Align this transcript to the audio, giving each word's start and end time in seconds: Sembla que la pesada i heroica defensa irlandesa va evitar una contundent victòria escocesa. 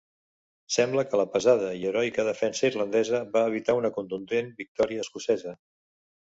Sembla 0.75 1.03
que 1.09 1.19
la 1.19 1.25
pesada 1.35 1.67
i 1.81 1.85
heroica 1.89 2.25
defensa 2.29 2.65
irlandesa 2.71 3.21
va 3.37 3.45
evitar 3.51 3.77
una 3.81 3.93
contundent 3.99 4.51
victòria 4.63 5.05
escocesa. 5.07 5.55